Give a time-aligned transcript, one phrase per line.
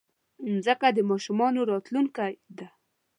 [0.53, 2.67] مځکه د ماشومانو راتلونکی ده.